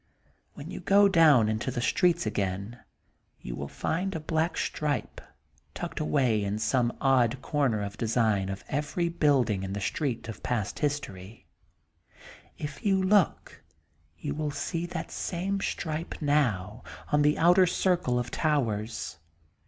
[0.55, 2.79] When you go down into the streets again
[3.39, 5.21] you will find a black stripe
[5.75, 10.27] tucked away in some odd comer of the design of every building in The Street
[10.27, 11.45] of Past History.
[12.57, 13.61] If you look
[14.17, 16.81] you will see that same stripe now,
[17.11, 19.19] on the outer circle of towers.